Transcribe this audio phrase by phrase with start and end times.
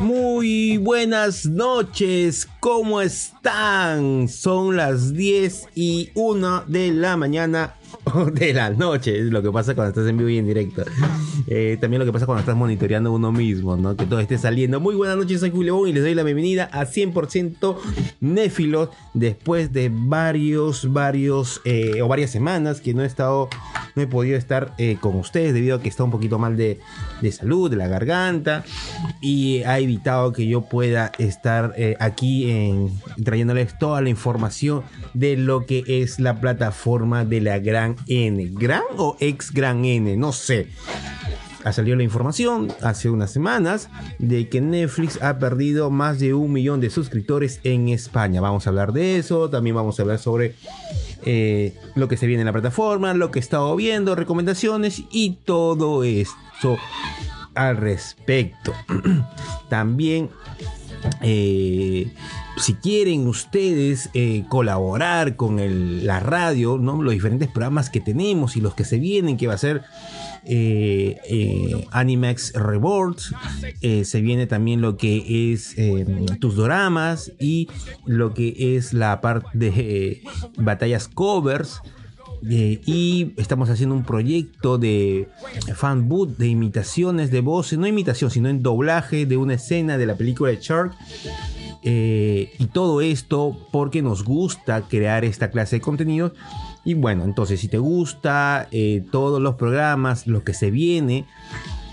[0.00, 4.28] Muy buenas noches, ¿cómo están?
[4.30, 7.74] Son las 10 y 1 de la mañana
[8.32, 10.84] de la noche, es lo que pasa cuando estás en vivo y en directo.
[11.46, 13.96] Eh, también lo que pasa cuando estás monitoreando uno mismo, ¿no?
[13.96, 14.80] Que todo esté saliendo.
[14.80, 17.76] Muy buenas noches, soy Julio Bon y les doy la bienvenida a 100%
[18.20, 23.48] Néfilos después de varios, varios eh, o varias semanas que no he estado,
[23.94, 26.80] no he podido estar eh, con ustedes debido a que está un poquito mal de,
[27.20, 28.64] de salud, de la garganta
[29.20, 32.90] y ha evitado que yo pueda estar aquí en,
[33.24, 34.82] trayéndoles toda la información
[35.14, 38.50] de lo que es la plataforma de la gran N.
[38.52, 40.16] ¿Gran o ex gran N?
[40.16, 40.68] No sé.
[41.62, 46.52] Ha salido la información hace unas semanas de que Netflix ha perdido más de un
[46.52, 48.40] millón de suscriptores en España.
[48.40, 49.50] Vamos a hablar de eso.
[49.50, 50.54] También vamos a hablar sobre
[51.24, 55.38] eh, lo que se viene en la plataforma, lo que he estado viendo, recomendaciones y
[55.44, 56.78] todo esto
[57.54, 58.72] al respecto.
[59.68, 60.30] También
[61.20, 62.10] eh,
[62.56, 65.58] si quieren ustedes eh, colaborar con
[66.04, 67.02] la radio, ¿no?
[67.02, 69.82] los diferentes programas que tenemos y los que se vienen, que va a ser
[70.44, 73.34] eh, eh, Animax Rewards,
[73.80, 75.76] se viene también lo que es
[76.38, 77.68] tus doramas y
[78.06, 80.22] lo que es la parte de
[80.56, 81.80] batallas covers.
[82.42, 85.28] y estamos haciendo un proyecto de
[85.74, 90.06] fan boot de imitaciones de voces, no imitación, sino en doblaje de una escena de
[90.06, 90.94] la película de Shark
[91.82, 96.32] eh, y todo esto porque nos gusta crear esta clase de contenido.
[96.84, 101.26] Y bueno, entonces si te gusta eh, todos los programas, lo que se viene,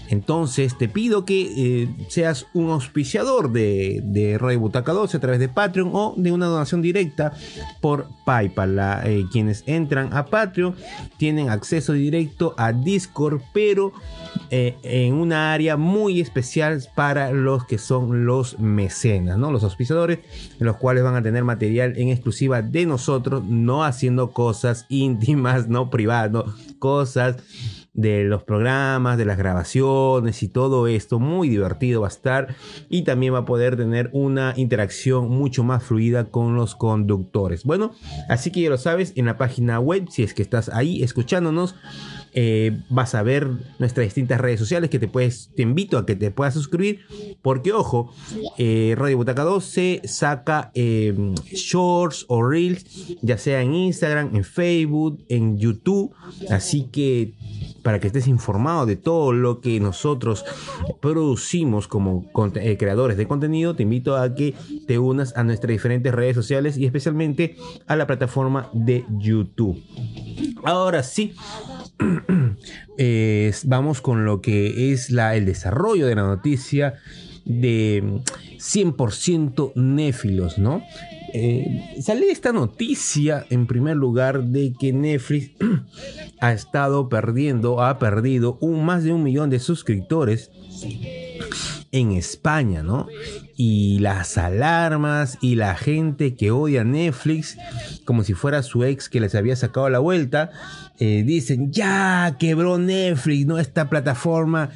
[0.09, 5.49] entonces te pido que eh, seas un auspiciador de, de Butaca 12 a través de
[5.49, 7.33] Patreon o de una donación directa
[7.81, 8.77] por PayPal.
[9.05, 10.75] Eh, quienes entran a Patreon
[11.17, 13.91] tienen acceso directo a Discord, pero
[14.49, 19.51] eh, en una área muy especial para los que son los mecenas, ¿no?
[19.51, 20.19] los auspiciadores,
[20.59, 25.67] en los cuales van a tener material en exclusiva de nosotros, no haciendo cosas íntimas,
[25.67, 26.45] no privadas, no,
[26.79, 27.37] cosas
[27.97, 31.19] de los programas, de las grabaciones y todo esto.
[31.19, 32.55] Muy divertido va a estar
[32.89, 37.65] y también va a poder tener una interacción mucho más fluida con los conductores.
[37.65, 37.91] Bueno,
[38.29, 41.75] así que ya lo sabes, en la página web, si es que estás ahí escuchándonos,
[42.33, 43.49] eh, vas a ver
[43.79, 46.99] nuestras distintas redes sociales que te puedes, te invito a que te puedas suscribir,
[47.41, 48.13] porque ojo,
[48.59, 52.85] eh, Radio Butaca 2 se saca em, shorts o reels,
[53.23, 56.13] ya sea en Instagram, en Facebook, en YouTube,
[56.51, 57.33] así que
[57.87, 60.43] para que estés informado de todo lo que nosotros
[60.99, 64.55] producimos como eh, creadores de contenido, te invito a que
[64.85, 67.55] te unas a nuestras diferentes redes sociales y especialmente
[67.87, 69.81] a la plataforma de YouTube.
[70.65, 71.33] Ahora sí,
[73.63, 76.95] vamos con lo que es el desarrollo de la noticia
[77.45, 78.03] de
[78.57, 80.83] 100% néfilos, ¿no?
[81.39, 85.51] Eh, sale esta noticia en primer lugar de que Netflix
[86.39, 90.49] ha estado perdiendo, ha perdido un, más de un millón de suscriptores
[91.91, 93.05] en España, ¿no?
[93.55, 97.55] Y las alarmas y la gente que odia Netflix,
[98.03, 100.49] como si fuera su ex que les había sacado la vuelta,
[100.97, 103.59] eh, dicen, ya quebró Netflix, ¿no?
[103.59, 104.71] Esta plataforma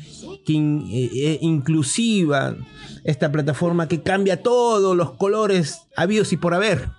[0.45, 2.55] que eh, inclusiva,
[3.03, 6.89] esta plataforma que cambia todos los colores habidos y por haber.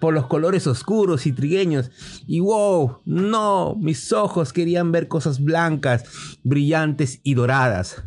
[0.00, 1.90] Por los colores oscuros y trigueños.
[2.26, 6.04] Y wow, no, mis ojos querían ver cosas blancas,
[6.42, 8.02] brillantes y doradas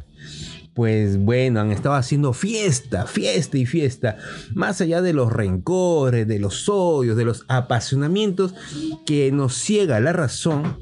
[0.73, 4.17] pues bueno, han estado haciendo fiesta, fiesta y fiesta,
[4.53, 8.55] más allá de los rencores, de los odios, de los apasionamientos
[9.05, 10.77] que nos ciega la razón,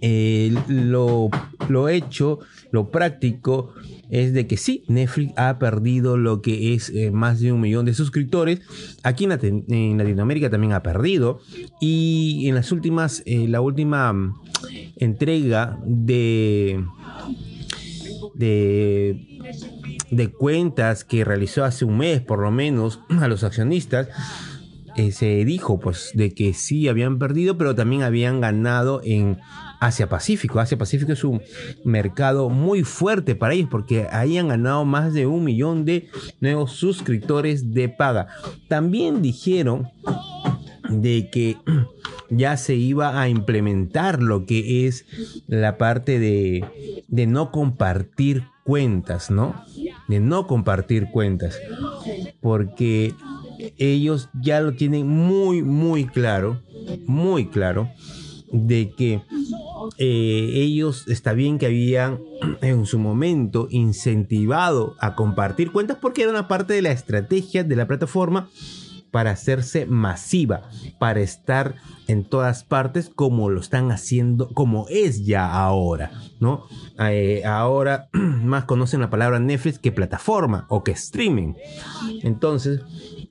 [0.00, 1.30] eh, lo,
[1.68, 3.74] lo hecho, lo práctico
[4.10, 7.84] es de que sí, Netflix ha perdido lo que es eh, más de un millón
[7.84, 8.60] de suscriptores.
[9.02, 11.40] Aquí en, Latinoamérica también ha perdido.
[11.80, 14.40] Y en las últimas, eh, la última mm,
[14.96, 16.84] entrega de,
[18.34, 19.40] de,
[20.10, 24.08] de cuentas que realizó hace un mes por lo menos a los accionistas,
[24.96, 29.38] eh, se dijo pues de que sí habían perdido, pero también habían ganado en
[29.86, 30.60] Asia Pacífico.
[30.60, 31.42] Asia Pacífico es un
[31.84, 36.08] mercado muy fuerte para ellos porque ahí han ganado más de un millón de
[36.40, 38.28] nuevos suscriptores de paga.
[38.68, 39.88] También dijeron
[40.88, 41.56] de que
[42.30, 45.04] ya se iba a implementar lo que es
[45.46, 49.54] la parte de, de no compartir cuentas, ¿no?
[50.08, 51.58] De no compartir cuentas.
[52.40, 53.14] Porque
[53.78, 56.60] ellos ya lo tienen muy, muy claro,
[57.06, 57.90] muy claro,
[58.54, 59.20] de que
[59.98, 62.20] eh, ellos está bien que habían
[62.62, 67.76] en su momento incentivado a compartir cuentas porque era una parte de la estrategia de
[67.76, 68.48] la plataforma
[69.14, 70.68] para hacerse masiva,
[70.98, 71.76] para estar
[72.08, 76.66] en todas partes como lo están haciendo, como es ya ahora, ¿no?
[76.98, 81.54] Eh, ahora más conocen la palabra Netflix que plataforma o que streaming.
[82.24, 82.80] Entonces,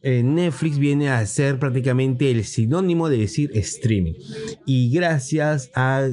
[0.04, 4.14] eh, Netflix viene a ser prácticamente el sinónimo de decir streaming.
[4.66, 6.08] Y gracias a,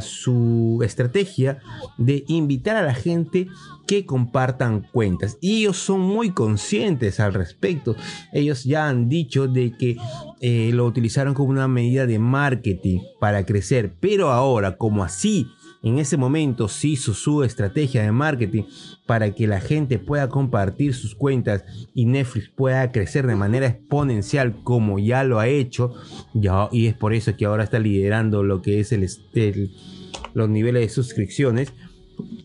[0.00, 1.60] su estrategia
[1.96, 3.48] de invitar a la gente
[3.86, 5.38] que compartan cuentas.
[5.40, 7.96] Y ellos son muy conscientes al respecto.
[8.32, 9.96] Ellos ya han dicho de que
[10.40, 13.94] eh, lo utilizaron como una medida de marketing para crecer.
[14.00, 15.48] Pero ahora, como así
[15.82, 18.64] en ese momento se hizo su estrategia de marketing
[19.06, 24.62] para que la gente pueda compartir sus cuentas y Netflix pueda crecer de manera exponencial
[24.62, 25.94] como ya lo ha hecho.
[26.70, 29.08] Y es por eso que ahora está liderando lo que es el,
[30.34, 31.72] los niveles de suscripciones.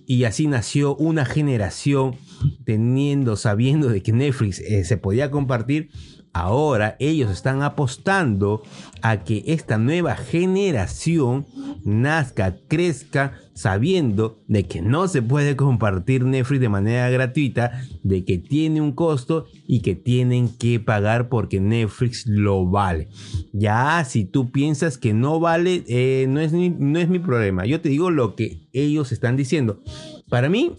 [0.05, 2.15] Y así nació una generación
[2.63, 5.89] teniendo, sabiendo de que Netflix eh, se podía compartir
[6.35, 8.61] Ahora ellos están apostando
[9.01, 11.45] a que esta nueva generación
[11.85, 18.37] nazca, crezca, sabiendo de que no se puede compartir Netflix de manera gratuita, de que
[18.37, 23.07] tiene un costo y que tienen que pagar porque Netflix lo vale.
[23.53, 27.65] Ya, si tú piensas que no vale, eh, no, es no es mi problema.
[27.65, 29.81] Yo te digo lo que ellos están diciendo.
[30.27, 30.73] Para mí,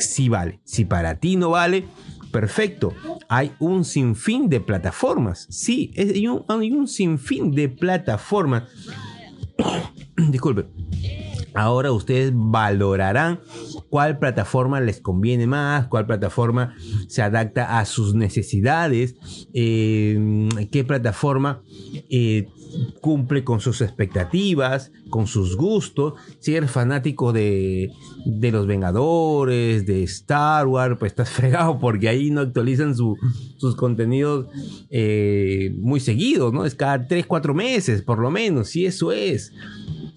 [0.00, 0.60] sí vale.
[0.64, 1.84] Si para ti no vale,
[2.34, 2.92] perfecto.
[3.28, 5.46] Hay un sinfín de plataformas.
[5.50, 8.64] Sí, hay un, hay un sinfín de plataformas.
[10.16, 10.66] Disculpe.
[11.54, 13.40] Ahora ustedes valorarán
[13.88, 16.74] cuál plataforma les conviene más, cuál plataforma
[17.06, 19.14] se adapta a sus necesidades,
[19.52, 21.62] eh, qué plataforma
[22.10, 22.48] eh,
[23.00, 26.14] cumple con sus expectativas, con sus gustos.
[26.40, 27.92] Si eres fanático de,
[28.24, 34.46] de los Vengadores, de Star Wars, pues estás fregado porque ahí no actualizan sus contenidos
[34.90, 36.64] eh, muy seguidos, ¿no?
[36.64, 39.52] Es cada 3, 4 meses, por lo menos, y eso es.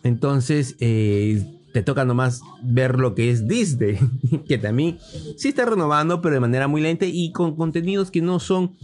[0.03, 3.97] Entonces, eh, te toca nomás ver lo que es Disney,
[4.47, 4.97] que también
[5.35, 8.75] sí está renovando, pero de manera muy lenta y con contenidos que no son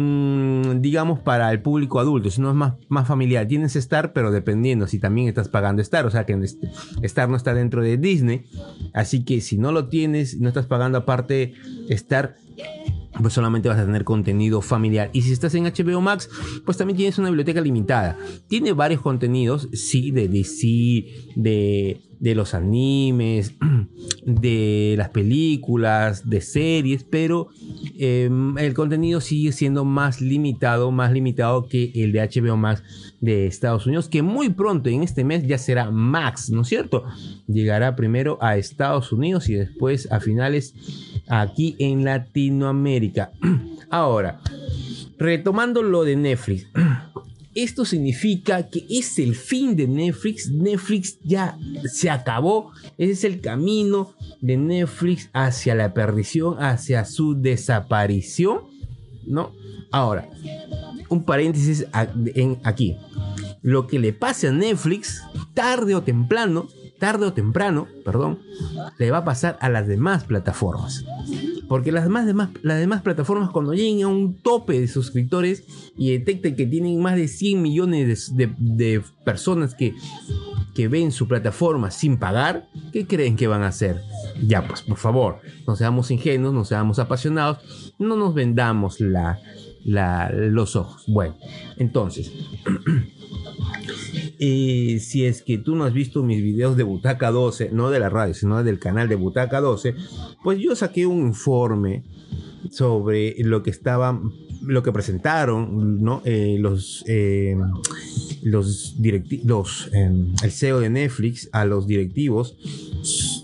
[0.00, 3.48] Mm, digamos, para el público adulto, sino es más, más familiar.
[3.48, 6.40] Tienes Star, pero dependiendo si también estás pagando Star, o sea que
[7.02, 8.44] Star no está dentro de Disney,
[8.94, 11.54] así que si no lo tienes, no estás pagando aparte
[11.88, 12.36] Star,
[13.20, 15.10] pues solamente vas a tener contenido familiar.
[15.12, 16.28] Y si estás en HBO Max,
[16.64, 18.16] pues también tienes una biblioteca limitada.
[18.48, 23.54] Tiene varios contenidos, sí, de DC, de, de los animes,
[24.24, 27.48] de las películas, de series, pero
[27.98, 32.82] em, el contenido sigue siendo más limitado, más limitado que el de HBO Max
[33.20, 37.04] de Estados Unidos, que muy pronto en este mes ya será Max, ¿no es cierto?
[37.46, 40.74] Llegará primero a Estados Unidos y después a finales
[41.28, 43.32] aquí en Latinoamérica.
[43.90, 44.40] Ahora,
[45.18, 46.66] retomando lo de Netflix.
[47.54, 50.48] Esto significa que es el fin de Netflix.
[50.48, 51.58] Netflix ya
[51.92, 52.70] se acabó.
[52.98, 58.60] Ese es el camino de Netflix hacia la perdición, hacia su desaparición.
[59.26, 59.52] ¿No?
[59.90, 60.28] Ahora,
[61.08, 61.86] un paréntesis
[62.62, 62.96] aquí.
[63.62, 65.20] Lo que le pase a Netflix,
[65.54, 68.40] tarde o temprano, tarde o temprano, perdón,
[68.98, 71.04] le va a pasar a las demás plataformas.
[71.68, 72.26] Porque las demás,
[72.62, 75.64] las demás plataformas cuando lleguen a un tope de suscriptores
[75.96, 79.94] y detecten que tienen más de 100 millones de, personas que,
[80.74, 84.00] que ven su plataforma sin pagar, ¿qué creen que van a hacer?
[84.42, 91.04] Ya, pues por favor, no seamos ingenuos, no seamos apasionados, no nos vendamos los ojos.
[91.06, 91.36] Bueno,
[91.76, 92.32] entonces,
[94.38, 97.98] Y si es que tú no has visto mis videos de Butaca 12, no de
[97.98, 99.94] la radio, sino del canal de Butaca 12,
[100.42, 102.04] pues yo saqué un informe
[102.70, 106.22] sobre lo que estaban, lo que presentaron, ¿no?
[106.24, 107.56] Eh, los, eh,
[108.42, 108.96] los,
[109.44, 112.56] los em, el CEO de Netflix a los directivos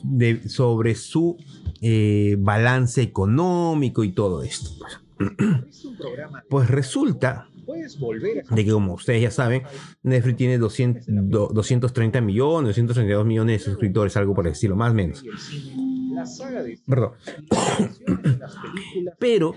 [0.04, 1.36] de, sobre su
[1.80, 4.70] eh, balance económico y todo esto.
[6.48, 7.48] Pues resulta
[8.50, 9.62] de que como ustedes ya saben,
[10.02, 11.04] Netflix tiene 200,
[11.52, 15.24] 230 millones, 232 millones de suscriptores, algo por el estilo, más o menos.
[16.86, 17.12] Perdón.
[19.18, 19.54] Pero,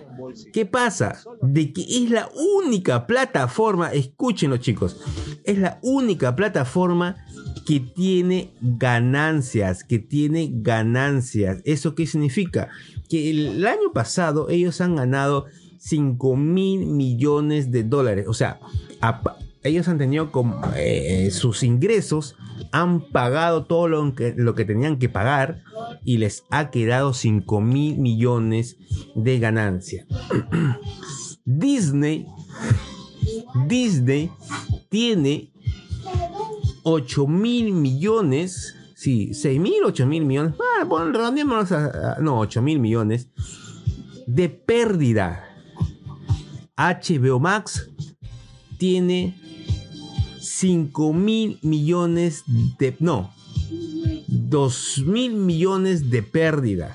[0.52, 1.20] ¿qué pasa?
[1.42, 2.30] De que es la
[2.66, 5.00] única plataforma, escúchenlo chicos,
[5.44, 7.18] es la única plataforma
[7.66, 11.62] que tiene ganancias, que tiene ganancias.
[11.66, 12.70] ¿Eso qué significa?
[13.10, 15.46] Que el año pasado ellos han ganado
[15.80, 18.26] 5 mil millones de dólares.
[18.28, 18.60] O sea,
[19.64, 22.36] ellos han tenido como, eh, sus ingresos,
[22.72, 25.64] han pagado todo lo que, lo que tenían que pagar
[26.04, 28.78] y les ha quedado 5 mil millones
[29.16, 30.06] de ganancia.
[31.46, 32.26] Disney,
[33.68, 34.32] Disney
[34.90, 35.52] tiene
[36.84, 40.54] 8 mil millones, sí, 6 mil, 8 mil millones,
[40.88, 43.30] bueno, a, a, no, 8 mil millones
[44.26, 45.47] de pérdida.
[46.78, 47.90] HBO Max
[48.78, 49.36] tiene
[50.40, 52.44] 5 mil millones
[52.78, 52.96] de...
[53.00, 53.34] No,
[54.28, 56.94] 2 mil millones de pérdida.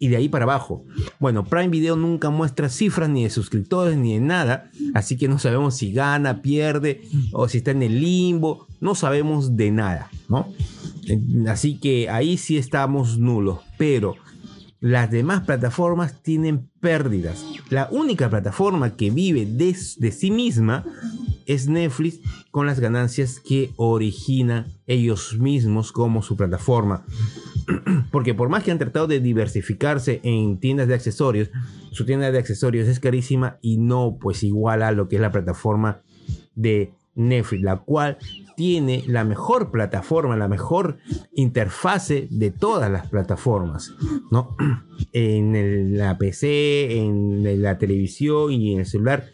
[0.00, 0.84] Y de ahí para abajo.
[1.18, 4.70] Bueno, Prime Video nunca muestra cifras ni de suscriptores ni de nada.
[4.94, 7.02] Así que no sabemos si gana, pierde
[7.32, 8.68] o si está en el limbo.
[8.80, 10.52] No sabemos de nada, ¿no?
[11.48, 13.58] Así que ahí sí estamos nulos.
[13.76, 14.14] Pero
[14.80, 17.44] las demás plataformas tienen pérdidas.
[17.68, 20.84] La única plataforma que vive de, sí misma
[21.46, 22.20] es Netflix
[22.50, 27.04] con las ganancias que origina ellos mismos como su plataforma.
[28.12, 31.50] Porque por más que han tratado de diversificarse en tiendas de accesorios,
[31.90, 35.32] su tienda de accesorios es carísima y no pues igual a lo que es la
[35.32, 36.02] plataforma
[36.54, 38.18] de Netflix, la cual
[38.58, 40.98] tiene la mejor plataforma, la mejor
[41.32, 43.94] interfase de todas las plataformas,
[44.32, 44.56] ¿no?
[45.12, 49.26] En la PC, en la televisión y en el celular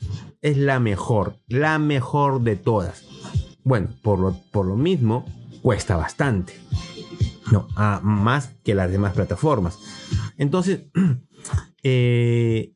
[0.43, 3.03] es la mejor, la mejor de todas.
[3.65, 5.25] Bueno, por lo, por lo mismo,
[5.63, 6.53] cuesta bastante.
[7.51, 7.67] No,
[8.03, 9.79] más que las demás plataformas.
[10.37, 10.83] Entonces,
[11.83, 12.74] eh,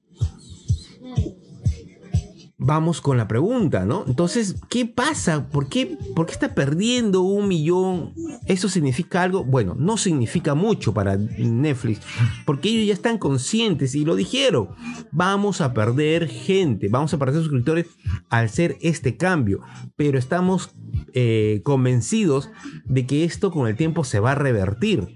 [2.58, 4.04] vamos con la pregunta, ¿no?
[4.06, 5.48] Entonces, ¿qué pasa?
[5.48, 8.12] ¿Por qué, ¿Por qué está perdiendo un millón?
[8.46, 9.44] ¿Eso significa algo?
[9.44, 12.00] Bueno, no significa mucho para Netflix,
[12.44, 14.70] porque ellos ya están conscientes y lo dijeron.
[15.12, 17.86] Vamos a perder gente, vamos a perder suscriptores
[18.28, 19.60] al hacer este cambio,
[19.96, 20.70] pero estamos
[21.14, 22.50] eh, convencidos
[22.84, 25.14] de que esto con el tiempo se va a revertir.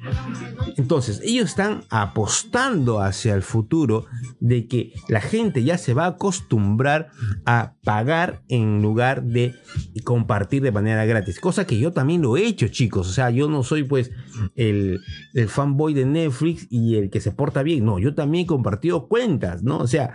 [0.77, 4.07] Entonces, ellos están apostando hacia el futuro
[4.41, 7.11] de que la gente ya se va a acostumbrar
[7.45, 9.55] a pagar en lugar de
[10.05, 11.41] compartir de manera gratis.
[11.41, 13.09] Cosa que yo también lo he hecho, chicos.
[13.09, 14.11] O sea, yo no soy pues
[14.57, 15.01] el,
[15.35, 17.85] el fanboy de Netflix y el que se porta bien.
[17.85, 19.79] No, yo también he compartido cuentas, ¿no?
[19.79, 20.15] O sea,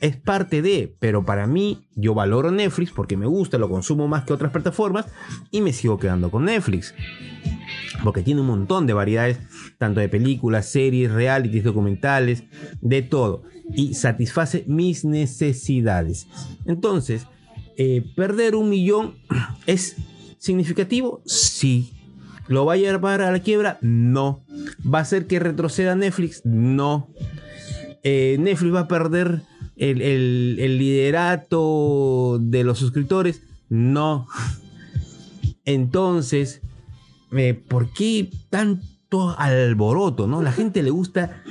[0.00, 4.24] es parte de, pero para mí yo valoro Netflix porque me gusta, lo consumo más
[4.24, 5.06] que otras plataformas
[5.50, 6.94] y me sigo quedando con Netflix
[8.02, 9.38] porque tiene un montón de variedades,
[9.78, 12.44] tanto de películas, series, realities, documentales,
[12.80, 13.42] de todo,
[13.74, 16.26] y satisface mis necesidades.
[16.66, 17.26] Entonces,
[17.76, 19.16] eh, perder un millón
[19.66, 19.96] es
[20.38, 21.92] significativo, sí.
[22.46, 23.78] ¿Lo va a llevar a la quiebra?
[23.82, 24.42] No.
[24.82, 26.46] ¿Va a hacer que retroceda Netflix?
[26.46, 27.08] No.
[28.02, 29.42] Eh, Netflix va a perder
[29.76, 33.42] el, el liderato de los suscriptores?
[33.68, 34.26] No.
[35.68, 36.62] Entonces,
[37.30, 40.26] eh, ¿por qué tanto alboroto?
[40.26, 40.40] ¿no?
[40.40, 41.42] La gente le gusta,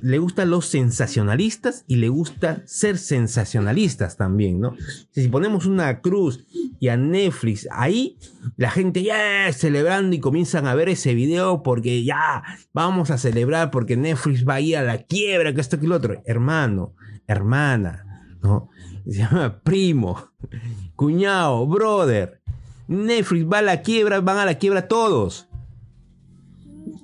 [0.00, 4.76] le gusta los sensacionalistas y le gusta ser sensacionalistas también, ¿no?
[5.10, 6.46] Si ponemos una cruz
[6.78, 8.16] y a Netflix ahí,
[8.56, 13.72] la gente ya celebrando y comienzan a ver ese video porque ya vamos a celebrar
[13.72, 16.22] porque Netflix va a ir a la quiebra, que esto que lo otro.
[16.26, 16.94] Hermano,
[17.26, 18.04] hermana,
[18.40, 18.70] ¿no?
[19.04, 20.28] Se llama primo,
[20.94, 22.41] cuñado, brother.
[22.92, 25.48] Netflix va a la quiebra, van a la quiebra todos.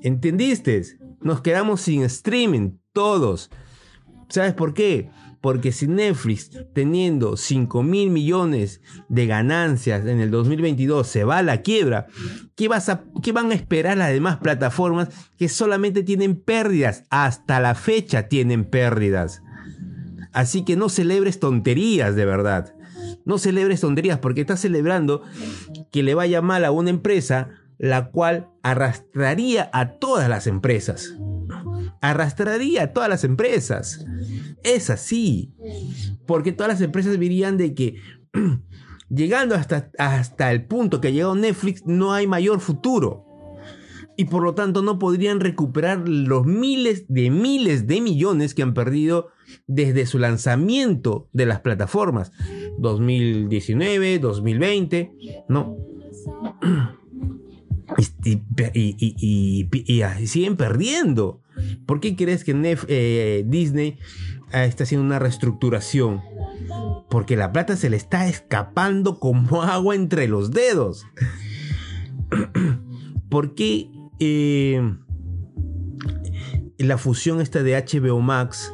[0.02, 0.82] ¿Entendiste?
[1.20, 3.50] Nos quedamos sin streaming, todos.
[4.28, 5.10] ¿Sabes por qué?
[5.40, 11.42] Porque si Netflix, teniendo 5 mil millones de ganancias en el 2022, se va a
[11.42, 12.08] la quiebra,
[12.56, 17.04] ¿qué, vas a, ¿qué van a esperar las demás plataformas que solamente tienen pérdidas?
[17.10, 19.42] Hasta la fecha tienen pérdidas.
[20.32, 22.74] Así que no celebres tonterías de verdad.
[23.24, 25.22] No celebres tonterías porque estás celebrando
[25.90, 31.16] que le vaya mal a una empresa la cual arrastraría a todas las empresas.
[32.00, 34.04] Arrastraría a todas las empresas.
[34.64, 35.54] Es así.
[36.26, 37.96] Porque todas las empresas dirían de que
[39.08, 43.24] llegando hasta, hasta el punto que ha llegado Netflix no hay mayor futuro.
[44.16, 48.74] Y por lo tanto no podrían recuperar los miles de miles de millones que han
[48.74, 49.28] perdido
[49.66, 52.32] desde su lanzamiento de las plataformas.
[52.78, 55.12] 2019, 2020,
[55.48, 55.76] ¿no?
[58.74, 59.66] Y,
[60.26, 61.40] siguen perdiendo.
[61.86, 62.54] ¿Por qué crees que
[62.88, 63.98] eh, Disney
[64.52, 66.20] está haciendo una reestructuración?
[67.08, 71.06] Porque la plata se le está escapando como agua entre los dedos.
[73.30, 73.90] ¿Por qué
[74.20, 74.96] eh,
[76.78, 78.72] la fusión esta de HBO Max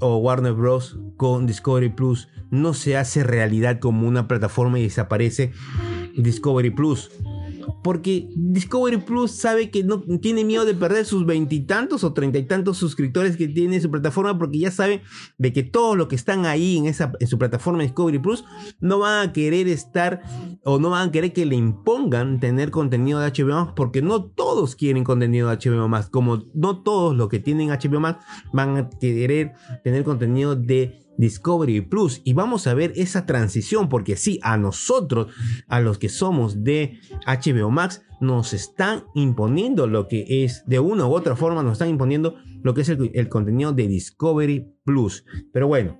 [0.00, 0.98] o Warner Bros.
[1.16, 5.52] con Discovery Plus no se hace realidad como una plataforma y desaparece
[6.16, 7.10] Discovery Plus
[7.82, 12.46] porque Discovery Plus sabe que no tiene miedo de perder sus veintitantos o treinta y
[12.46, 15.02] tantos suscriptores que tiene su plataforma porque ya sabe
[15.38, 18.44] de que todos los que están ahí en, esa, en su plataforma Discovery Plus
[18.80, 20.22] no van a querer estar
[20.64, 24.24] o no van a querer que le impongan tener contenido de HBO Max porque no
[24.24, 28.76] todos quieren contenido de HBO Max como no todos los que tienen HBO Max van
[28.76, 29.52] a querer
[29.84, 35.32] tener contenido de Discovery Plus y vamos a ver esa transición porque sí, a nosotros,
[35.68, 41.06] a los que somos de HBO Max, nos están imponiendo lo que es, de una
[41.06, 45.24] u otra forma, nos están imponiendo lo que es el, contenido de Discovery Plus.
[45.52, 45.98] Pero bueno.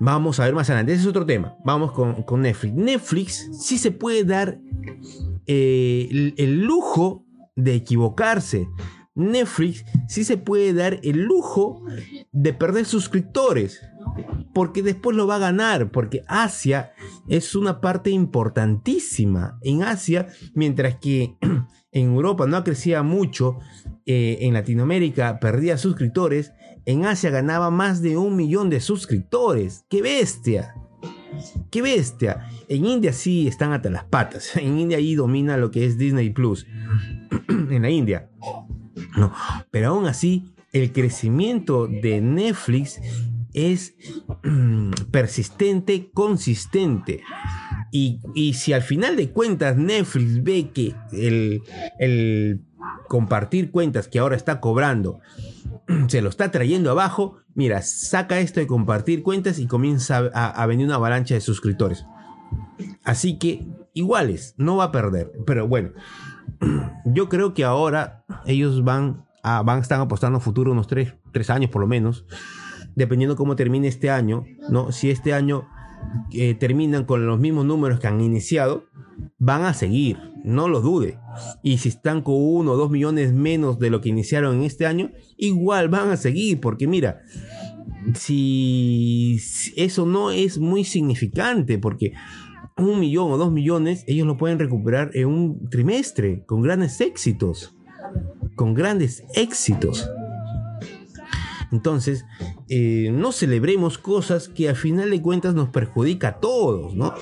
[0.00, 0.92] Vamos a ver más adelante.
[0.92, 1.54] Ese es otro tema.
[1.64, 2.74] Vamos con, Netflix.
[2.74, 4.58] Netflix sí se puede dar
[5.46, 7.24] eh, el lujo
[7.54, 8.68] de equivocarse.
[9.14, 11.84] Netflix sí se puede dar el lujo
[12.32, 13.80] de perder suscriptores.
[14.54, 15.90] Porque después lo va a ganar.
[15.90, 16.92] Porque Asia
[17.28, 19.58] es una parte importantísima.
[19.62, 21.36] En Asia, mientras que
[21.92, 23.58] en Europa no crecía mucho,
[24.06, 26.52] eh, en Latinoamérica perdía suscriptores,
[26.84, 29.84] en Asia ganaba más de un millón de suscriptores.
[29.88, 30.74] ¡Qué bestia!
[31.70, 32.48] ¡Qué bestia!
[32.68, 34.56] En India sí están hasta las patas.
[34.56, 36.66] En India ahí domina lo que es Disney Plus.
[37.48, 38.28] en la India.
[39.16, 39.32] No,
[39.70, 43.00] pero aún así, el crecimiento de Netflix
[43.52, 43.94] es
[44.42, 47.22] mm, persistente, consistente.
[47.90, 52.62] Y, si al final de cuentas Netflix ve que el,
[53.08, 55.20] compartir cuentas que ahora está cobrando
[56.08, 60.66] se lo está trayendo abajo, mira, saca esto de compartir cuentas y comienza a, a
[60.66, 62.06] venir una avalancha de suscriptores.
[63.04, 65.32] Así que iguales, no va a perder.
[65.46, 65.90] Pero bueno,
[67.04, 71.14] yo creo que ahora ellos van a, van, están apostando a futuro unos tres,
[71.50, 72.26] años por lo menos,
[72.94, 74.92] dependiendo cómo termine este año, ¿no?
[74.92, 75.66] Si este año
[76.32, 78.84] eh, terminan con los mismos números que han iniciado,
[79.38, 81.18] van a seguir, no lo dude.
[81.62, 84.86] Y si están con uno o dos millones menos de lo que iniciaron en este
[84.86, 87.22] año, igual van a seguir, porque mira,
[88.14, 89.38] si
[89.76, 92.12] eso no es muy significante, porque
[92.76, 97.74] un millón o dos millones, ellos lo pueden recuperar en un trimestre con grandes éxitos.
[98.54, 100.08] Con grandes éxitos.
[101.72, 102.26] Entonces,
[102.68, 107.14] eh, no celebremos cosas que a final de cuentas nos perjudica a todos, ¿no?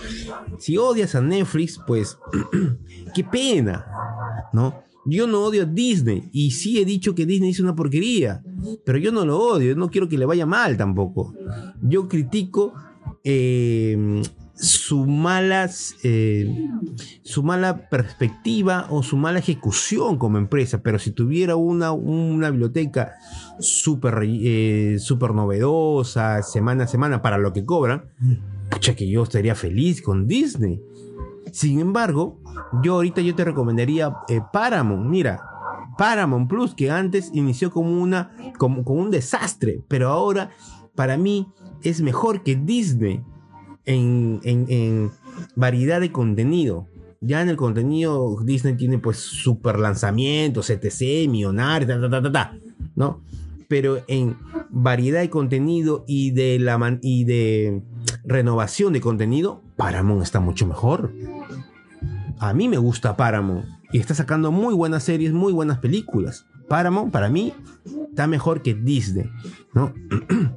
[0.59, 2.19] Si odias a Netflix, pues,
[3.15, 3.87] qué pena,
[4.53, 4.83] ¿no?
[5.07, 8.43] Yo no odio a Disney y sí he dicho que Disney es una porquería,
[8.85, 11.33] pero yo no lo odio, no quiero que le vaya mal tampoco.
[11.81, 12.75] Yo critico
[13.25, 14.23] eh,
[14.61, 16.69] su malas eh,
[17.23, 23.15] su mala perspectiva o su mala ejecución como empresa pero si tuviera una, una biblioteca
[23.59, 28.11] súper eh, super novedosa semana a semana para lo que cobran
[28.71, 30.81] pucha que yo estaría feliz con Disney.
[31.53, 32.39] Sin embargo
[32.83, 35.07] yo ahorita yo te recomendaría eh, Paramount.
[35.09, 35.43] Mira
[35.97, 40.51] Paramount Plus que antes inició como una como, como un desastre pero ahora
[40.95, 41.49] para mí
[41.83, 43.25] es mejor que Disney
[43.87, 45.11] en,
[45.57, 46.89] variedad de contenido.
[47.21, 52.01] Ya en el contenido Disney tiene pues super lanzamientos, etc, millonarios,
[52.95, 53.23] ¿no?
[53.69, 54.37] Pero en
[54.71, 57.83] variedad de contenido y de, la y de
[58.25, 61.13] renovación de contenido, Paramount está mucho mejor.
[62.39, 66.47] A mí me gusta Paramount y está sacando muy buenas series, muy buenas películas.
[66.69, 67.53] Paramount para mí
[68.09, 69.31] está mejor que Disney,
[69.75, 69.93] ¿no?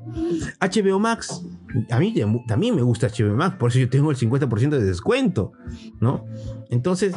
[0.62, 1.44] HBO Max
[1.90, 2.14] a mí
[2.48, 5.54] también me gusta HBO Max, por eso yo tengo el 50% de descuento,
[6.00, 6.26] ¿no?
[6.70, 7.16] Entonces,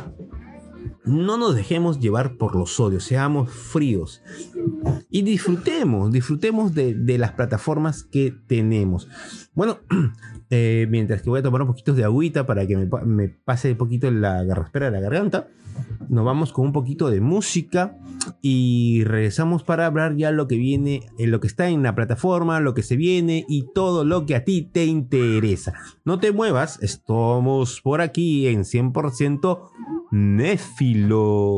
[1.05, 4.23] no nos dejemos llevar por los odios, seamos fríos
[5.09, 9.09] y disfrutemos, disfrutemos de, las plataformas que tenemos.
[9.55, 9.79] Bueno,
[10.51, 13.73] eh, mientras que voy a tomar un poquito de agüita para que me, me pase
[13.73, 15.49] un poquito la garraspera de la garganta
[16.09, 17.99] nos vamos con un poquito de música
[18.43, 22.61] y regresamos para hablar ya lo que viene, en lo que está en la plataforma,
[22.61, 25.75] lo que se viene y todo lo que a ti te interesa.
[26.05, 29.71] No te muevas, estamos por aquí en 100%
[30.11, 31.57] Néfilos.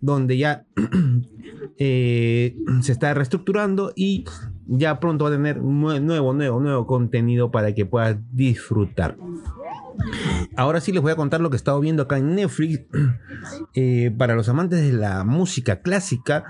[0.00, 0.66] donde ya
[1.78, 4.24] eh, se está reestructurando y
[4.66, 9.16] ya pronto va a tener nue- nuevo, nuevo, nuevo contenido para que puedas disfrutar.
[10.56, 12.82] Ahora sí les voy a contar lo que he estado viendo acá en Netflix.
[13.74, 16.44] Eh, para los amantes de la música clásica,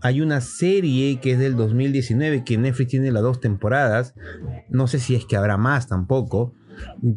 [0.00, 4.14] hay una serie que es del 2019 que Netflix tiene las dos temporadas.
[4.68, 6.54] No sé si es que habrá más tampoco.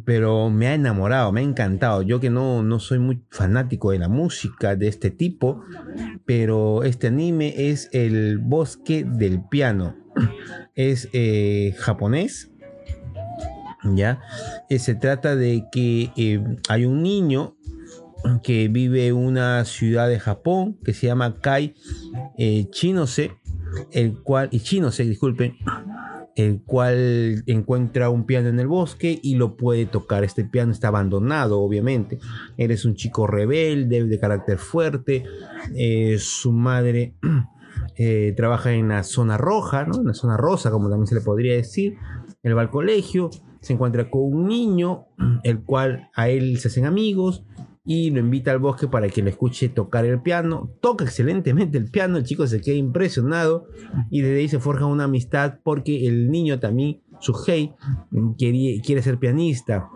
[0.04, 2.02] Pero me ha enamorado, me ha encantado.
[2.02, 5.62] Yo que no, no soy muy fanático de la música de este tipo,
[6.26, 9.96] pero este anime es El Bosque del Piano.
[10.74, 12.50] Es eh, japonés,
[13.84, 14.20] ¿ya?
[14.68, 17.56] Eh, se trata de que eh, hay un niño
[18.42, 21.74] que vive en una ciudad de Japón que se llama Kai
[22.38, 23.32] eh, Chinose,
[23.90, 25.56] el cual, y disculpen,
[26.34, 30.24] el cual encuentra un piano en el bosque y lo puede tocar.
[30.24, 32.18] Este piano está abandonado, obviamente.
[32.56, 35.24] Eres un chico rebelde, de carácter fuerte.
[35.74, 37.14] eh, su madre
[37.96, 40.00] eh, trabaja en la zona roja, ¿no?
[40.00, 41.96] en la zona rosa, como también se le podría decir.
[42.42, 43.30] Él va al colegio,
[43.60, 45.06] se encuentra con un niño,
[45.44, 47.44] el cual a él se hacen amigos
[47.84, 50.70] y lo invita al bosque para que le escuche tocar el piano.
[50.80, 53.66] Toca excelentemente el piano, el chico se queda impresionado
[54.10, 57.72] y desde ahí se forja una amistad porque el niño también, Suhei,
[58.38, 59.88] quiere, quiere ser pianista.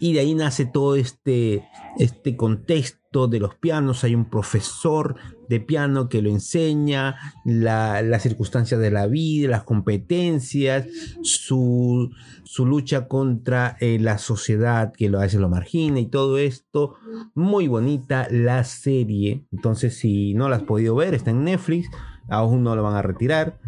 [0.00, 1.64] Y de ahí nace todo este,
[1.98, 4.04] este contexto de los pianos.
[4.04, 5.16] Hay un profesor
[5.48, 10.86] de piano que lo enseña, la- las circunstancias de la vida, las competencias,
[11.22, 12.10] su,
[12.44, 16.94] su lucha contra eh, la sociedad que lo, veces lo margina y todo esto.
[17.34, 19.44] Muy bonita la serie.
[19.52, 21.88] Entonces, si no la has podido ver, está en Netflix.
[22.28, 23.58] Aún no lo van a retirar.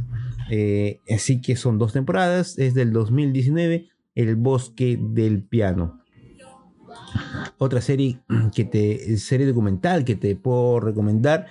[0.51, 2.59] Eh, así que son dos temporadas.
[2.59, 3.89] Es del 2019.
[4.15, 6.01] El bosque del piano.
[7.59, 8.21] Otra serie
[8.55, 11.47] que te serie documental que te puedo recomendar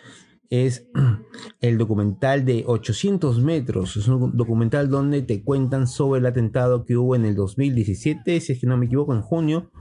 [0.49, 0.88] es
[1.62, 3.97] el documental de 800 metros.
[3.97, 8.53] Es un documental donde te cuentan sobre el atentado que hubo en el 2017, si
[8.53, 9.71] es que no me equivoco, en junio,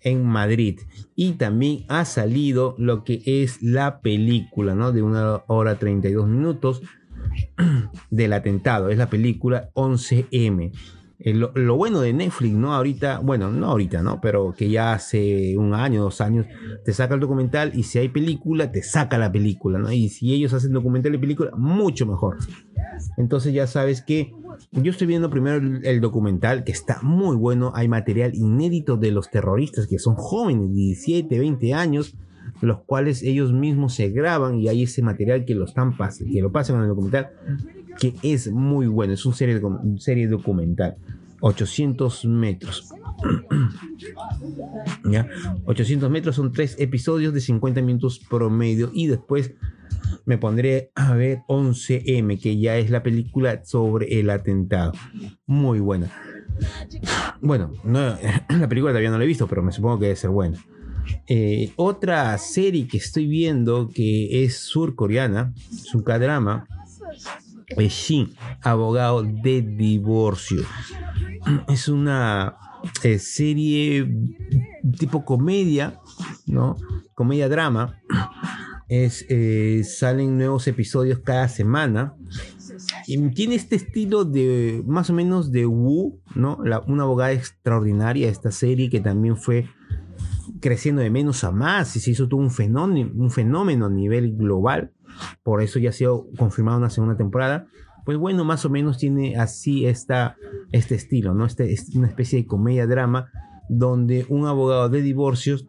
[0.00, 0.80] en Madrid.
[1.14, 4.92] Y también ha salido lo que es la película, ¿no?
[4.92, 6.82] De una hora 32 minutos
[8.10, 8.90] del atentado.
[8.90, 10.72] Es la película 11M.
[11.20, 12.74] Eh, Lo, bueno de Netflix, ¿no?
[12.74, 14.20] Ahorita, bueno, no ahorita, ¿no?
[14.20, 16.46] Pero que ya hace un año, dos años,
[16.84, 19.92] te saca el documental y si hay película, te saca la película, ¿no?
[19.92, 22.36] Y si ellos hacen documental y película, mucho mejor.
[23.16, 24.32] Entonces ya sabes que
[24.72, 27.72] yo estoy viendo primero el, documental, que está muy bueno.
[27.74, 32.16] Hay material inédito de los terroristas que son jóvenes, 17, 20 años,
[32.60, 36.52] los cuales ellos mismos se graban y hay ese material que lo están que lo
[36.52, 37.30] pasan en el documental,
[37.98, 39.12] que es muy bueno.
[39.12, 39.60] Es una serie,
[39.98, 40.96] serie documental.
[41.40, 42.92] 800 metros.
[45.04, 45.28] ¿Ya?
[45.66, 49.52] 800 metros son tres episodios de 50 minutos promedio y después
[50.24, 54.92] me pondré a ver 11M, que ya es la película sobre el atentado.
[55.46, 56.10] Muy buena.
[57.40, 58.16] Bueno, no,
[58.48, 60.56] la película todavía no la he visto, pero me supongo que debe ser buena.
[61.26, 66.66] Eh, otra serie que estoy viendo que es surcoreana, es un K-drama,
[67.76, 70.62] Shin, abogado de divorcio.
[71.68, 72.56] Es una
[73.02, 74.06] eh, serie
[74.98, 76.00] tipo comedia,
[76.46, 76.76] ¿no?
[77.14, 78.00] Comedia drama.
[78.88, 82.14] Es, eh, salen nuevos episodios cada semana.
[83.06, 86.58] Y tiene este estilo de más o menos de Wu, ¿no?
[86.86, 89.68] Una abogada extraordinaria, esta serie que también fue
[90.60, 94.34] creciendo de menos a más y se hizo todo un fenómeno, un fenómeno a nivel
[94.34, 94.93] global.
[95.42, 97.66] Por eso ya ha sido confirmada una segunda temporada.
[98.04, 100.34] Pues bueno, más o menos tiene así este
[100.72, 101.46] estilo, ¿no?
[101.46, 103.30] Este, es una especie de comedia-drama
[103.68, 105.66] donde un abogado de divorcios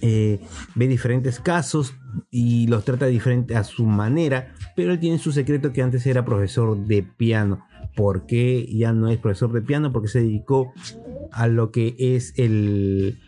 [0.00, 0.40] eh,
[0.74, 1.94] ve diferentes casos
[2.30, 6.24] y los trata diferente a su manera, pero él tiene su secreto que antes era
[6.24, 7.66] profesor de piano.
[7.94, 9.92] ¿Por qué ya no es profesor de piano?
[9.92, 10.72] Porque se dedicó
[11.32, 13.18] a lo que es el,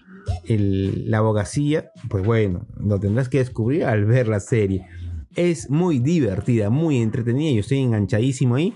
[0.47, 4.87] la abogacía, pues bueno, lo tendrás que descubrir al ver la serie.
[5.35, 7.53] Es muy divertida, muy entretenida.
[7.53, 8.75] Yo estoy enganchadísimo ahí.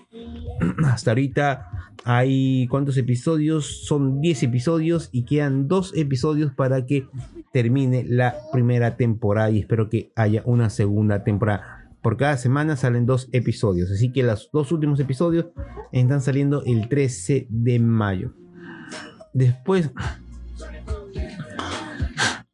[0.85, 3.85] Hasta ahorita hay cuántos episodios?
[3.85, 7.09] Son 10 episodios y quedan dos episodios para que
[7.53, 11.91] termine la primera temporada y espero que haya una segunda temporada.
[12.03, 15.47] Por cada semana salen dos episodios, así que los dos últimos episodios
[15.91, 18.33] están saliendo el 13 de mayo.
[19.33, 19.91] Después,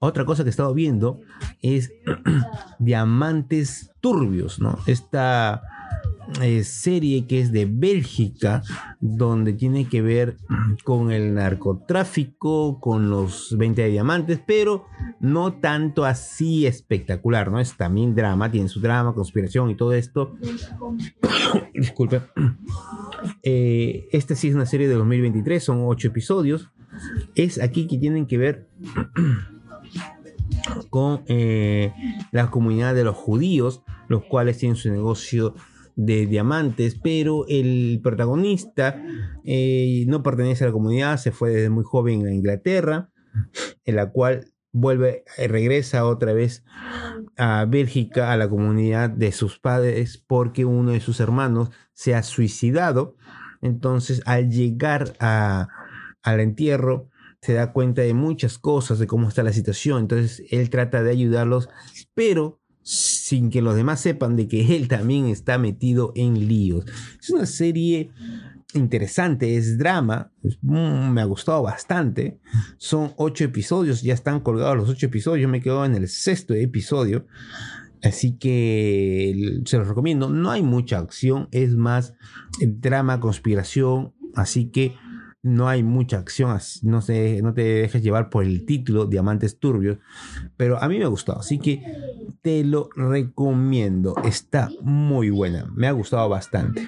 [0.05, 1.21] otra cosa que he estado viendo
[1.63, 1.93] es
[2.81, 4.77] Diamantes Turbios, ¿no?
[4.87, 5.63] Esta
[6.41, 8.63] eh, serie que es de Bélgica,
[9.01, 10.39] donde tiene que ver
[10.85, 14.87] con el narcotráfico, con los 20 de diamantes, pero
[15.21, 17.61] no tanto así espectacular, ¿no?
[17.61, 20.35] Es también drama, tiene su drama, conspiración y todo esto.
[21.75, 22.23] Disculpe.
[23.45, 26.71] Eh, esta sí es una serie de 2023, son 8 episodios.
[27.37, 28.69] Es aquí que tienen que ver
[30.91, 31.93] con eh,
[32.31, 35.55] la comunidad de los judíos, los cuales tienen su negocio
[35.95, 39.03] de diamantes, pero el protagonista
[39.45, 43.11] eh, no pertenece a la comunidad, se fue desde muy joven a Inglaterra,
[43.85, 46.65] en la cual vuelve, eh, regresa otra vez
[47.37, 52.23] a Bélgica, a la comunidad de sus padres, porque uno de sus hermanos se ha
[52.23, 53.17] suicidado.
[53.61, 57.11] Entonces, al llegar al entierro,
[57.43, 60.03] se da cuenta de muchas cosas, de cómo está la situación.
[60.03, 61.69] Entonces, él trata de ayudarlos,
[62.15, 66.87] pero sin que los demás sepan de que él también está metido en líos.
[67.21, 68.13] Es una serie
[68.75, 70.33] interesante, es drama,
[70.63, 72.39] me ha gustado bastante.
[72.79, 76.55] Son ocho episodios, ya están colgados los ocho episodios, yo me quedo en el sexto
[76.55, 77.27] episodio.
[78.05, 80.29] Así que se los recomiendo.
[80.29, 82.15] No hay mucha acción, es más
[82.61, 84.13] drama, conspiración.
[84.35, 84.97] Así que
[85.43, 86.59] no hay mucha acción.
[86.83, 89.99] No, se, no te dejes llevar por el título Diamantes Turbios.
[90.57, 91.39] Pero a mí me gustó.
[91.39, 91.83] Así que
[92.43, 94.15] te lo recomiendo.
[94.25, 95.67] Está muy buena.
[95.75, 96.87] Me ha gustado bastante.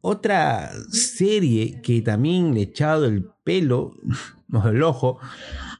[0.00, 3.96] Otra serie que también le he echado el pelo,
[4.48, 5.18] no el ojo,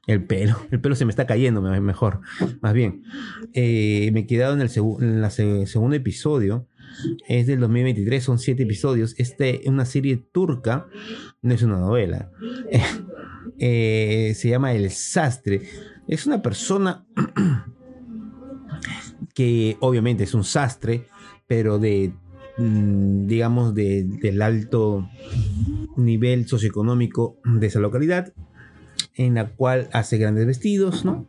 [0.07, 2.21] el pelo, el pelo se me está cayendo me- mejor,
[2.61, 3.03] más bien.
[3.53, 6.67] Eh, me he quedado en el segundo episodio,
[7.29, 9.15] es del 2023, son siete episodios.
[9.19, 10.87] Este es una serie turca,
[11.43, 12.31] no es una novela.
[13.59, 15.63] Eh, se llama El Sastre.
[16.09, 17.07] Es una persona
[19.35, 21.07] que obviamente es un sastre,
[21.47, 22.13] pero de,
[22.59, 25.09] mm, digamos, de- del alto
[25.97, 28.33] nivel socioeconómico de esa localidad,
[29.15, 31.29] en la cual hace grandes vestidos, ¿no?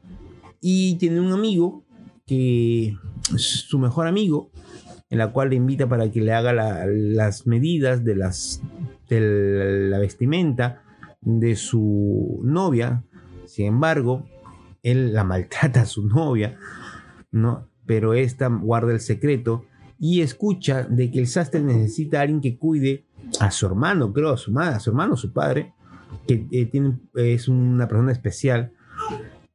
[0.62, 1.86] Y tiene un amigo
[2.26, 2.96] que
[3.36, 4.50] su mejor amigo,
[5.16, 8.62] en la cual le invita para que le haga la- las medidas de las
[9.10, 10.82] de la vestimenta
[11.22, 13.04] de su novia.
[13.46, 14.26] Sin embargo,
[14.84, 16.58] él la maltrata a su novia,
[17.32, 17.70] ¿no?
[17.86, 19.64] Pero esta guarda el secreto
[19.98, 23.06] y escucha de que el sastre necesita a alguien que cuide
[23.40, 25.74] a su hermano, creo, a su madre, a su hermano, su padre,
[26.28, 28.74] que eh, tiene, es una persona especial.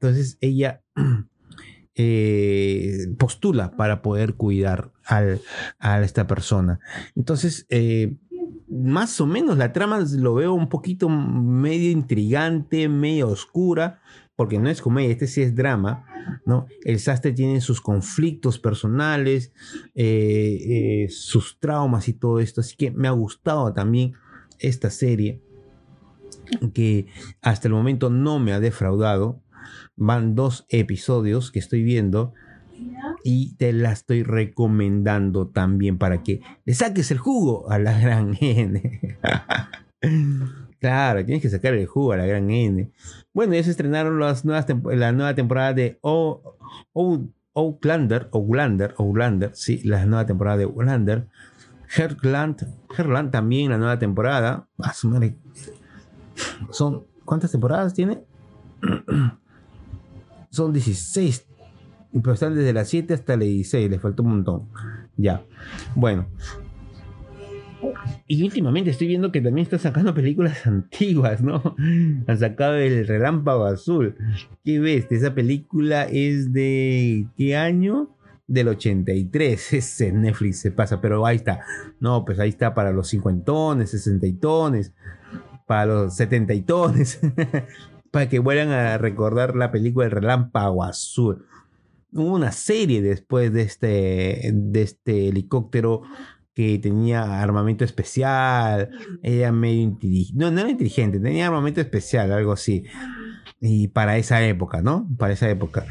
[0.01, 0.81] Entonces ella
[1.95, 5.41] eh, postula para poder cuidar al-
[5.79, 6.81] a esta persona.
[7.15, 8.17] Entonces, eh,
[8.69, 14.01] más o menos la trama lo veo un poquito medio intrigante, medio oscura,
[14.37, 16.07] porque no es comedia, este sí es drama,
[16.47, 16.67] ¿no?
[16.85, 19.53] El sastre tiene sus conflictos personales,
[19.95, 24.15] eh, eh, sus traumas y todo esto, así que me ha gustado también
[24.59, 25.43] esta serie,
[26.73, 27.07] que
[27.43, 29.43] hasta el momento no me ha defraudado.
[29.97, 32.33] Van dos episodios que estoy viendo
[33.25, 38.37] y te la estoy recomendando también para que le saques el jugo a la gran
[38.41, 39.19] N.
[40.79, 42.91] claro, tienes que sacar el jugo a la gran N.
[43.33, 46.57] Bueno, ya se estrenaron las nuevas la nueva temporada de O-
[46.93, 47.21] O-
[47.55, 51.27] Outlander, Outlander, Outlander, sí, la nueva temporada de Outlander.
[51.97, 54.69] Herland, Herland también la nueva temporada.
[54.79, 55.35] A su madre.
[56.71, 58.21] Son, ¿cuántas temporadas tiene?
[60.51, 61.47] Son 16
[62.13, 64.69] pero están desde las 7 hasta las 16, les faltó un montón.
[65.17, 65.45] Ya.
[65.95, 66.27] Bueno.
[68.27, 71.77] Y últimamente estoy viendo que también están sacando películas antiguas, ¿no?
[72.27, 74.17] Han sacado El Relámpago Azul.
[74.65, 75.07] ¿Qué ves?
[75.11, 77.27] Esa película es de.
[77.37, 78.17] ¿Qué año?
[78.47, 79.73] Del 83.
[79.73, 81.61] Ese Netflix se pasa, pero ahí está.
[82.01, 84.93] No, pues ahí está para los cincuentones, sesentatones,
[85.67, 87.21] para los setentatones.
[88.11, 91.47] para que vuelvan a recordar la película El Relámpago Azul
[92.13, 96.03] hubo una serie después de este, de este helicóptero
[96.55, 98.91] que tenía armamento especial,
[99.23, 102.85] ella medio inteligente, no, no era inteligente, tenía armamento especial, algo así.
[103.63, 105.07] Y para esa época, ¿no?
[105.19, 105.85] Para esa época.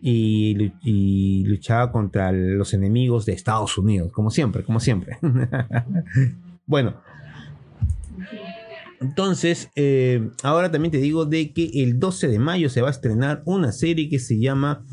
[0.00, 5.18] Y luchaba contra los enemigos de Estados Unidos, como siempre, como siempre.
[6.66, 6.96] bueno,
[9.02, 12.92] entonces, eh, ahora también te digo de que el 12 de mayo se va a
[12.92, 14.84] estrenar una serie que se llama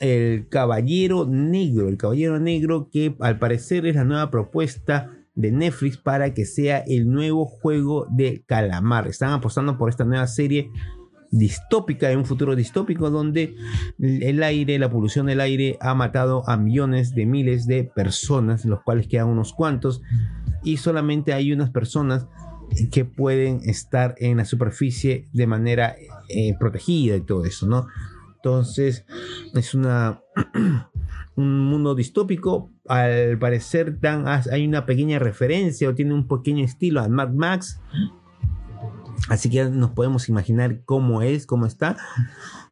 [0.00, 1.88] El Caballero Negro.
[1.88, 6.78] El Caballero Negro que al parecer es la nueva propuesta de Netflix para que sea
[6.78, 9.08] el nuevo juego de calamar.
[9.08, 10.70] Están apostando por esta nueva serie
[11.30, 13.56] distópica, en un futuro distópico donde
[13.98, 18.82] el aire, la polución del aire ha matado a millones de miles de personas, los
[18.82, 20.00] cuales quedan unos cuantos,
[20.62, 22.26] y solamente hay unas personas
[22.92, 25.96] que pueden estar en la superficie de manera
[26.28, 27.86] eh, protegida y todo eso, ¿no?
[28.44, 29.06] Entonces,
[29.54, 30.20] es una
[31.34, 32.70] un mundo distópico.
[32.86, 33.98] Al parecer,
[34.52, 37.80] hay una pequeña referencia o tiene un pequeño estilo a Mad Max.
[39.30, 41.96] Así que nos podemos imaginar cómo es, cómo está.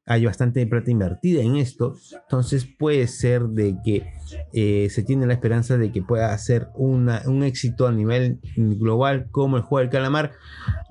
[0.04, 1.94] Hay bastante plata invertida en esto.
[2.20, 4.12] Entonces puede ser de que
[4.52, 7.08] eh, se tiene la esperanza de que pueda ser un
[7.42, 10.32] éxito a nivel global como el juego del calamar.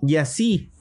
[0.02, 0.72] Y así,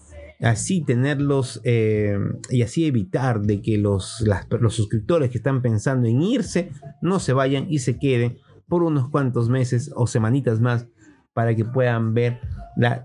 [0.40, 2.18] así tenerlos eh,
[2.48, 4.24] y así evitar de que los,
[4.60, 6.70] los suscriptores que están pensando en irse
[7.02, 8.38] no se vayan y se queden
[8.68, 10.86] por unos cuantos meses o semanitas más
[11.32, 12.40] para que puedan ver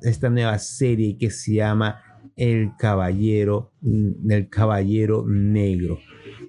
[0.02, 2.02] esta nueva serie que se llama
[2.36, 6.00] El Caballero, mm, El Caballero Negro.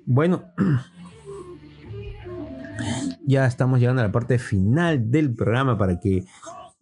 [0.04, 0.44] Bueno,
[3.26, 6.24] ya estamos llegando a la parte final del programa para que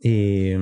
[0.02, 0.58] eh,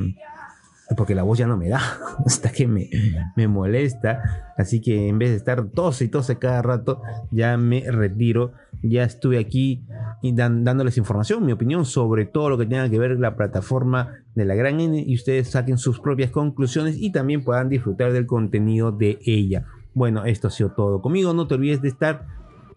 [0.97, 1.81] porque la voz ya no me da,
[2.27, 2.89] hasta que me,
[3.37, 4.53] me molesta.
[4.57, 8.53] Así que en vez de estar tose y tose cada rato, ya me retiro.
[8.83, 9.85] Ya estuve aquí
[10.23, 14.57] dándoles información, mi opinión sobre todo lo que tenga que ver la plataforma de la
[14.57, 19.21] Gran N y ustedes saquen sus propias conclusiones y también puedan disfrutar del contenido de
[19.25, 19.67] ella.
[19.95, 21.33] Bueno, esto ha sido todo conmigo.
[21.33, 22.27] No te olvides de estar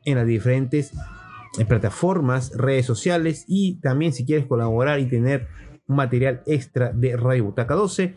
[0.04, 0.94] en las diferentes
[1.64, 5.48] plataformas, redes sociales y también si quieres colaborar y tener
[5.88, 8.16] material extra de Radio Butaca 12,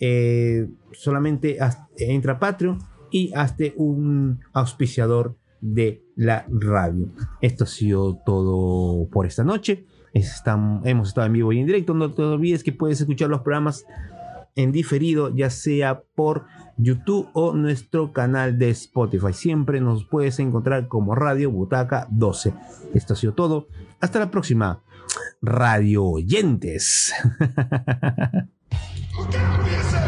[0.00, 1.58] eh, solamente
[1.96, 2.78] entra Patreon
[3.10, 7.08] y hazte un auspiciador de la radio.
[7.40, 9.86] Esto ha sido todo por esta noche.
[10.14, 11.94] Hemos estado en vivo y en directo.
[11.94, 13.84] No te olvides que puedes escuchar los programas
[14.58, 16.46] en diferido, ya sea por
[16.76, 19.32] YouTube o nuestro canal de Spotify.
[19.32, 22.52] Siempre nos puedes encontrar como Radio Butaca 12.
[22.92, 23.68] Esto ha sido todo.
[24.00, 24.82] Hasta la próxima.
[25.40, 27.14] Radio Oyentes.